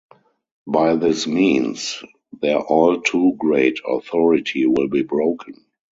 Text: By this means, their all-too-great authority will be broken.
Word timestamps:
By 0.65 0.95
this 0.95 1.27
means, 1.27 2.01
their 2.33 2.57
all-too-great 2.57 3.81
authority 3.87 4.65
will 4.65 4.87
be 4.87 5.03
broken. 5.03 5.67